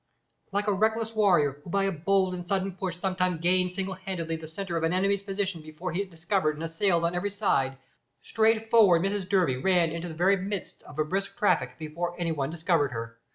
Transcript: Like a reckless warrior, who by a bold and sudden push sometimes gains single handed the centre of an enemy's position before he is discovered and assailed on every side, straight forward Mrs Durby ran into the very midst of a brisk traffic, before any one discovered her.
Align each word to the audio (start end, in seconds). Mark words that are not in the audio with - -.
Like 0.51 0.65
a 0.65 0.73
reckless 0.73 1.13
warrior, 1.13 1.61
who 1.63 1.69
by 1.69 1.83
a 1.83 1.91
bold 1.91 2.33
and 2.33 2.47
sudden 2.47 2.71
push 2.75 2.99
sometimes 2.99 3.39
gains 3.39 3.75
single 3.75 3.93
handed 3.93 4.29
the 4.41 4.47
centre 4.47 4.75
of 4.75 4.81
an 4.83 4.93
enemy's 4.93 5.21
position 5.21 5.61
before 5.61 5.91
he 5.93 6.01
is 6.01 6.09
discovered 6.09 6.55
and 6.55 6.63
assailed 6.63 7.05
on 7.05 7.13
every 7.13 7.29
side, 7.29 7.77
straight 8.23 8.71
forward 8.71 9.03
Mrs 9.03 9.29
Durby 9.29 9.57
ran 9.57 9.91
into 9.91 10.07
the 10.07 10.15
very 10.15 10.37
midst 10.37 10.81
of 10.89 10.97
a 10.97 11.05
brisk 11.05 11.37
traffic, 11.37 11.75
before 11.77 12.19
any 12.19 12.31
one 12.31 12.49
discovered 12.49 12.89
her. 12.93 13.19